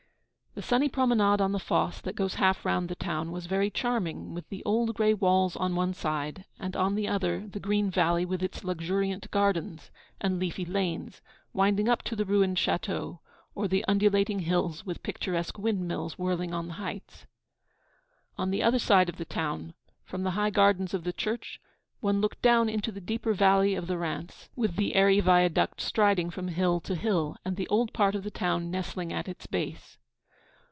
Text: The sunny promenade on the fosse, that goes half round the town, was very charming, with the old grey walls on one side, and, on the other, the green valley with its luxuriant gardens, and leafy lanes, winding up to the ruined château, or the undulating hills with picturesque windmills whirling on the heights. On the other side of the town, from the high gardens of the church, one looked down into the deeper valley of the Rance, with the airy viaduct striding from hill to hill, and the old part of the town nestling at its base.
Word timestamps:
The 0.53 0.61
sunny 0.61 0.89
promenade 0.89 1.39
on 1.39 1.53
the 1.53 1.59
fosse, 1.61 2.01
that 2.01 2.17
goes 2.17 2.33
half 2.33 2.65
round 2.65 2.89
the 2.89 2.95
town, 2.95 3.31
was 3.31 3.45
very 3.45 3.69
charming, 3.69 4.33
with 4.33 4.49
the 4.49 4.61
old 4.65 4.93
grey 4.95 5.13
walls 5.13 5.55
on 5.55 5.75
one 5.77 5.93
side, 5.93 6.43
and, 6.59 6.75
on 6.75 6.95
the 6.95 7.07
other, 7.07 7.47
the 7.47 7.59
green 7.61 7.89
valley 7.89 8.25
with 8.25 8.43
its 8.43 8.61
luxuriant 8.61 9.31
gardens, 9.31 9.91
and 10.19 10.39
leafy 10.39 10.65
lanes, 10.65 11.21
winding 11.53 11.87
up 11.87 12.03
to 12.03 12.17
the 12.17 12.25
ruined 12.25 12.57
château, 12.57 13.19
or 13.55 13.69
the 13.69 13.85
undulating 13.87 14.39
hills 14.39 14.85
with 14.85 15.01
picturesque 15.03 15.57
windmills 15.57 16.19
whirling 16.19 16.53
on 16.53 16.67
the 16.67 16.73
heights. 16.73 17.25
On 18.37 18.51
the 18.51 18.61
other 18.61 18.77
side 18.77 19.07
of 19.07 19.15
the 19.15 19.23
town, 19.25 19.73
from 20.03 20.23
the 20.23 20.31
high 20.31 20.49
gardens 20.49 20.93
of 20.93 21.05
the 21.05 21.13
church, 21.13 21.61
one 22.01 22.19
looked 22.19 22.41
down 22.41 22.67
into 22.67 22.91
the 22.91 22.99
deeper 23.01 23.31
valley 23.33 23.73
of 23.73 23.87
the 23.87 23.97
Rance, 23.97 24.49
with 24.57 24.75
the 24.75 24.95
airy 24.95 25.21
viaduct 25.21 25.79
striding 25.79 26.29
from 26.29 26.49
hill 26.49 26.81
to 26.81 26.95
hill, 26.95 27.37
and 27.45 27.55
the 27.55 27.69
old 27.69 27.93
part 27.93 28.15
of 28.15 28.23
the 28.25 28.29
town 28.31 28.69
nestling 28.69 29.13
at 29.13 29.29
its 29.29 29.47
base. 29.47 29.97